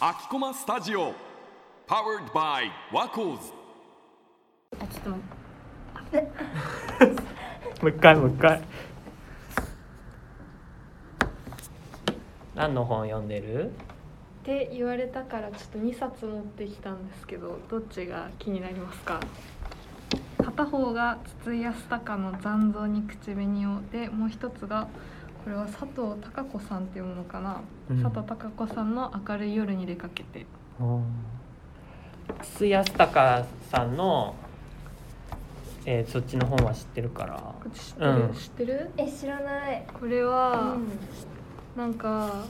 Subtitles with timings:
[0.00, 1.14] 秋駒スタジオ
[1.86, 3.52] Powered by ワコーズ
[4.80, 5.20] あちょっと待
[6.08, 7.82] って。
[7.82, 8.60] もう一回もう一回。
[12.56, 13.66] 何の本読んでる？
[13.66, 13.70] っ
[14.42, 19.20] て言われたからちょっと2冊持ってきたんですけどどっちが気になりますか？
[20.44, 24.88] 片方が筒井康隆の「残像に口紅を」でもう一つが
[25.46, 28.02] これは佐藤孝子さんって読むのかな、うん。
[28.02, 30.44] 佐藤孝子さんの「明るい夜に出かけて。
[32.42, 34.34] 筒井康隆さんの、
[35.84, 37.36] えーそっちの本は知ってるから。
[37.62, 38.34] こっち知ってる、うん。
[38.34, 38.90] 知ってる？
[38.96, 39.86] え知らない。
[40.00, 40.76] これは、
[41.76, 42.42] うなんか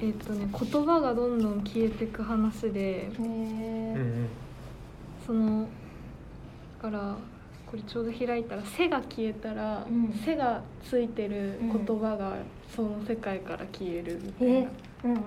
[0.00, 2.80] えっ、とね言葉がどんどん消えてく話で。
[2.80, 4.28] んへえうんうん。
[5.26, 5.66] その
[6.82, 7.16] だから
[7.70, 10.12] これちょうど開いたら「背が消えたら、うん。
[10.12, 14.54] 背がついてる言葉がその世界から消えるみたいな。
[14.54, 14.68] え？
[15.04, 15.18] うんうん。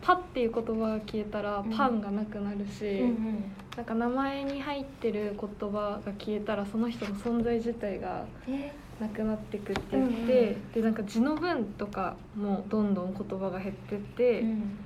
[0.00, 1.70] パっていう言葉が消えたらうん。
[1.70, 3.44] パンがなくなるし、うんうん。
[3.76, 8.72] なんか名前に入ってる言葉が消えたらその人の存在自体がえ？
[9.00, 10.72] なくなってくって言って、うんうん。
[10.72, 14.78] でなんか字の文とかもどんどん言葉が減ってって、うん。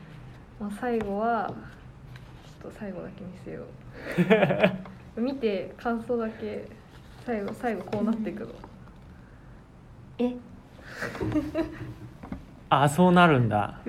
[0.60, 1.54] まあ、最後は
[2.62, 3.62] ちょっと最後だけ見せよ
[5.16, 5.20] う。
[5.20, 6.68] 見て感想だけ
[7.28, 8.52] 最後最後こうなっていくの、
[10.16, 10.34] え？
[12.70, 13.80] あそうなるんだ。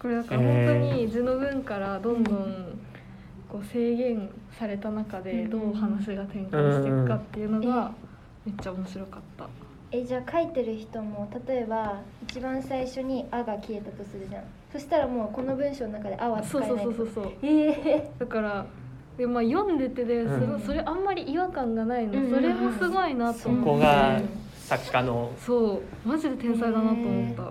[0.00, 2.78] これだから本当に図の文からどんどん
[3.48, 7.90] こう制限された中でどう話が展開していくかっていうのが
[8.46, 9.48] めっちゃ面白かった。
[9.90, 14.44] えじゃあ書いてる人も例えば一番最初に「あ」が消えたとするじゃん。
[14.70, 18.64] そしたらもうこの文章の中で「あ」は使そうえないそうそうそうそうええだから
[19.18, 20.60] で、まあ、読んでてで、うん。
[20.60, 24.20] それそれあんまり違和感がないの、うんそれもすごいなとそ思って、こが
[24.56, 26.08] 作家のそう。
[26.08, 27.50] マジで天才だなと思った、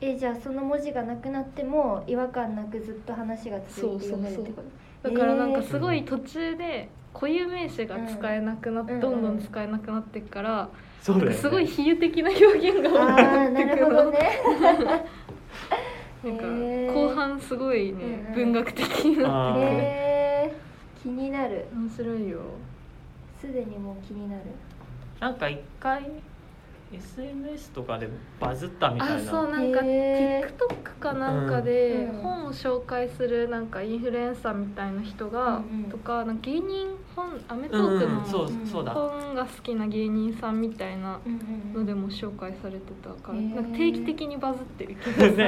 [0.00, 4.62] えじゃあその文字がなくなっても違和感なくずっと話が続いて読めるってこ
[5.02, 5.10] と？
[5.10, 10.68] だからなんかえーすごい途中で固有名詞が使えなくなって、うんどんどん使えなくなっていくから、
[11.00, 14.18] そうだよ、ね、すごい比喩的な表現が多くなってくるほどね。
[16.24, 16.44] なんか
[16.94, 19.60] 後半すごいね、うんうん文学的になってあー。
[19.60, 20.11] へえ気になる面
[21.92, 22.40] 白いよ。
[23.40, 24.42] すでにもう気になる。
[25.20, 26.10] なんか一回
[26.92, 28.06] SNS とかで
[28.38, 29.30] バズったみたあいな。
[29.30, 32.20] そうなんか TikTok かなんかでうん。
[32.20, 35.90] 本を紹介するなんかインフルエンサーみたいな人が、うんうん。
[35.90, 38.92] とかなんか芸人本アメトうんークのそうだ。
[38.92, 45.46] 本が好きな芸人さんみたいなうんのでも紹介されてたから、なんか定期的にバズってる気がする、ね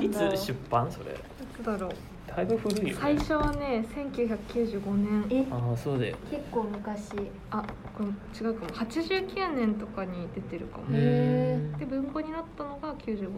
[0.04, 1.12] いつ出版それ？
[1.12, 1.16] い
[1.54, 1.90] つだろう
[2.36, 2.94] だいぶ古いよね。
[3.00, 5.26] 最初はね1995年。
[5.30, 5.46] え？
[5.50, 6.16] ああそうだよ。
[6.30, 7.10] 結構昔。
[7.50, 7.62] あ
[7.96, 8.08] これ
[8.48, 8.70] 違うかも。
[8.70, 11.58] 89年とかに出てるかも、で
[11.88, 13.30] 文庫になったのが95年か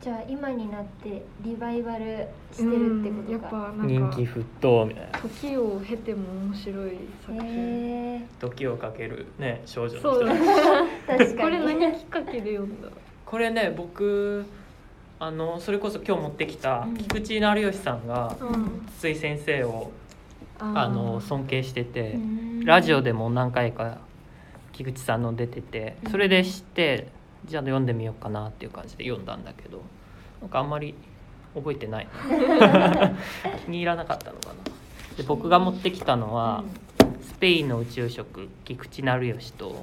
[0.00, 5.18] じゃあ今になってリバイバルしてなるってうんやっことかぱなんか人気沸騰みたいな。
[5.18, 6.90] 時を経ても面白い
[7.26, 10.28] 作品、へえ時をかけるね少女のそう
[11.06, 12.88] 確かこれに何きっかけで読んだ？
[13.24, 14.44] これね僕
[15.26, 16.96] あのそれこそ今日持ってきたうん。
[16.98, 18.86] 菊池成吉さんがうん。
[18.98, 19.90] 筒井先生を
[20.58, 22.64] ああの尊敬しててうん。
[22.66, 23.98] ラジオでも何回か
[24.72, 27.08] 菊池さんの出ててそれで知って
[27.46, 29.80] じゃあ読んでみようかなっていう感じで読んだんだけど
[30.42, 30.94] なんかあんまり
[31.54, 32.08] 覚えてない。
[33.64, 34.54] 気に入らなかったのかな。
[35.16, 36.64] で僕が持ってきたのは
[37.22, 39.82] スペインの宇宙食菊池成吉と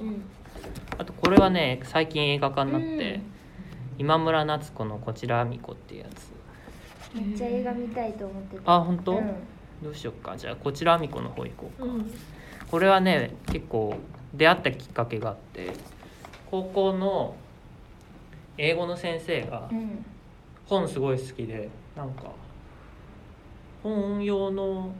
[0.98, 3.41] あとこれはね最近映画化になって、うん
[3.98, 6.32] 今村夏子の「こちらあみこ」っていうやつ。
[7.14, 9.34] めっちゃ映画見たいと思ってたあ本当、うん。
[9.82, 10.36] どうしよっか。
[10.36, 12.10] じゃあこちらあみこの方行こうか、うん。
[12.70, 13.94] これはね結構
[14.32, 15.72] 出会ったきっかけがあって
[16.50, 17.34] 高校の
[18.56, 20.04] 英語の先生がうん。
[20.66, 22.30] 本すごい好きでなんか
[23.82, 24.90] 本用の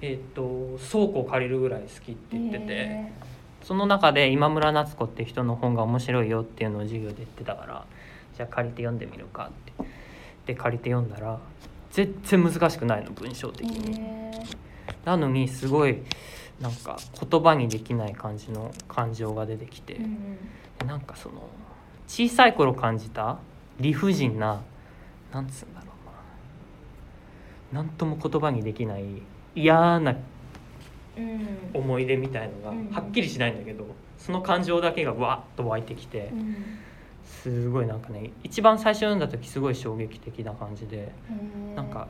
[0.00, 3.12] えっ、と倉庫を借りるぐらい好きって言ってて、へ
[3.68, 7.84] その中で今村夏子って人の本が面白いよっていうのを授業で言ってたから
[8.34, 9.84] じゃあ借りて読んでみるかって。
[10.46, 11.38] で借りて読んだら
[11.90, 14.00] 全然難しくないの文章的ーに。
[14.00, 14.42] へ
[15.04, 15.98] なのにすごい
[16.62, 16.96] なんか
[17.30, 21.46] 言葉にできない感じの感情が出てきて、ーうなんかその
[22.06, 23.36] 小さい頃感じた
[23.78, 24.62] 理不尽な
[25.30, 25.88] なんつうんだろ
[27.72, 27.82] うな。
[27.82, 29.04] なんとも言葉にできない
[29.54, 30.16] 嫌な
[31.74, 32.90] 思い出みたいのがうん。
[32.90, 33.84] はっきりしないんだけど、
[34.16, 36.56] その感情だけがわっと湧いてきてうん。
[37.24, 41.12] すごいなんかね一番最初読んだ時すごい衝撃的な感じで
[41.76, 42.08] なんか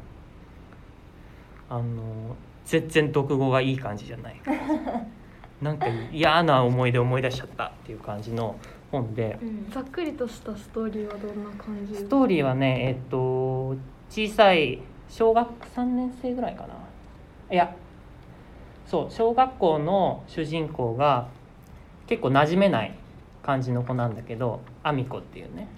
[1.69, 4.41] あの全然読語がいい感じじゃない。
[5.61, 8.55] なんか嫌な思い出思い出しちゃったっていう感じの
[8.93, 9.71] 本でうん。
[9.71, 11.97] ざっくりとしたストーリーはどんな感じ？
[11.97, 13.77] ストーリーはねえっと
[14.09, 16.75] 小さい小学3年生ぐらいかな。
[17.51, 17.75] いや
[18.91, 21.29] そう小学校の主人公が
[22.07, 22.95] 結構馴染めない
[23.43, 25.69] 感じの子なんだけどアミコっていうね。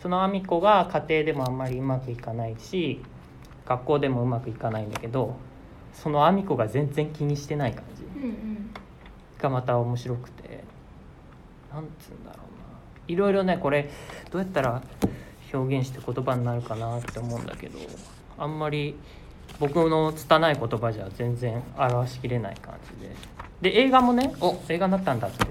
[0.00, 3.00] そのアミコが家庭でもあんまりうまくいかないし
[3.66, 5.34] 学校でもうまくいかないんだけど
[5.92, 8.04] そのアミコが全然気にしてない感じ
[9.42, 10.64] がまた面白くて。
[11.72, 12.64] なんつうんだろうな。
[13.06, 13.90] いろいろねこれ
[14.30, 14.82] どうやったら
[15.52, 17.78] 表現して言葉になるかなって思うんだけど
[18.38, 18.96] あんまり
[19.58, 23.72] 僕の拙い言葉じゃ全然表しきれない感じで。
[23.72, 24.56] で映画もねお。
[24.68, 25.44] 映画になったんだって。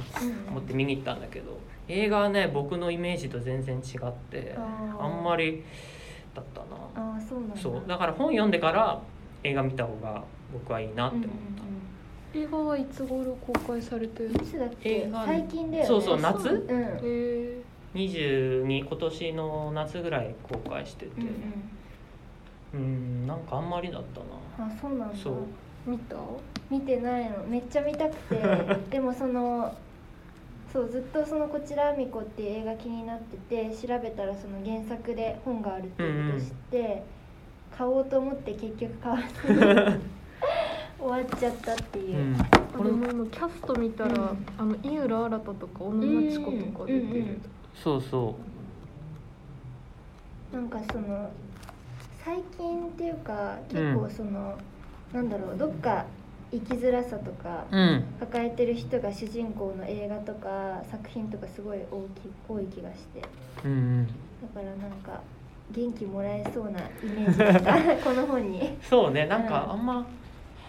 [0.50, 1.58] 思って見に行ったんだけど
[1.88, 5.64] 映画はね僕のイメージと全然違ってあんまり
[6.36, 7.12] だったな。
[7.14, 7.58] ああそうなんだ。
[7.58, 7.84] そう。
[7.88, 9.02] だから本読んでから
[9.44, 11.28] 映画見た方が僕はいいなって思っ
[11.58, 12.38] た。
[12.38, 14.90] 映画はいつ頃公開されてるうんうんいつだっけ？
[14.90, 15.88] 映画最近だよね。
[15.88, 16.50] そうそうあ夏？
[16.50, 16.56] うん。
[16.56, 17.62] うんへえ
[17.96, 21.12] 22今年の夏ぐらい公開してて。
[21.18, 21.32] うんうん
[23.46, 24.20] かあんまりだった
[24.64, 24.68] な。
[24.68, 25.16] あそうなんだ。
[25.16, 25.34] そう。
[25.86, 26.16] 見た？
[26.70, 27.44] 見てないの。
[27.48, 28.42] めっちゃ見たくて。
[28.90, 29.74] でもその
[30.72, 37.04] そうずっとその「こちらあみこ」っていう映画気になってて調べたらその原作で本があるっていうことを知って、
[37.78, 39.60] 買おうと思って結局買わずに
[41.00, 42.18] 終わっちゃったっていう。
[42.18, 42.36] う、ん。
[42.36, 42.46] あ
[42.78, 44.38] これでも今キャスト見たら、うん。
[44.58, 47.42] あの井浦新とか小野真知子とか出てる、うんうんうん
[47.76, 48.36] そうそ
[50.54, 51.30] なんかその
[52.26, 54.58] 最近っていうか結構その、
[55.14, 56.08] なんだろうどっか
[56.52, 58.04] 生きづらさとかううん。
[58.20, 63.22] 抱えてる人が主人公の映画とか作品とかすごい大き多い気がして。
[63.22, 63.28] だ
[63.64, 64.08] うんうん。
[64.08, 65.22] からなんか
[65.70, 68.76] 元気もらえそうなイメージだったこの本に。
[68.82, 70.08] そうねなんかうんあんま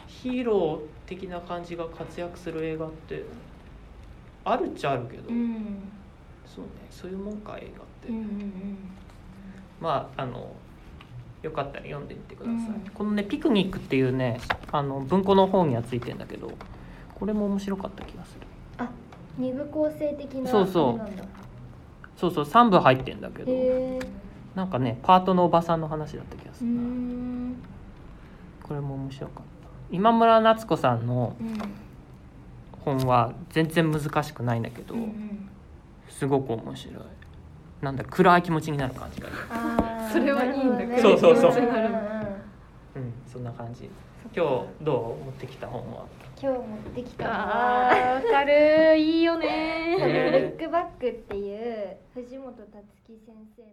[0.07, 3.25] ヒーロー的な感じが活躍する映画って
[4.45, 5.91] あるっちゃあるけど、うん。
[6.45, 8.79] そうねそういうもんか映画って、うんうん。
[9.81, 10.55] まああの
[11.43, 12.91] よかったら読んでみてください、うん。
[12.93, 14.41] このね「ピクニック」っていうね
[14.73, 16.51] あの文庫の本にはついてんだけど
[17.15, 18.47] これも面白かった気がする。
[18.79, 18.89] あ
[19.39, 20.89] 二部構成的なそうそう。
[20.89, 21.25] あれなんだ。
[22.17, 24.07] そうそう3部入ってんだけど
[24.55, 26.75] なんかねパートのおばさんの話だった気がすうる
[28.63, 29.69] これも面白かった。
[29.91, 31.59] 今村夏子さんのうん。
[32.85, 35.49] 本は全然難しくないんだけど、うんうん。
[36.09, 37.05] すごく面白い。
[37.83, 41.03] なんだ暗い気持ちになる感じがあーそれはいいんだなるほどね。
[41.03, 41.63] そうそうそう。
[41.63, 43.91] うんうんそんな感じ。
[44.35, 46.05] 今日どう持ってきた本は？
[46.41, 50.33] 今日持ってきたのあわかるいいよ「ねへー。
[50.51, 53.69] ルックバック」っていう藤本達樹先生の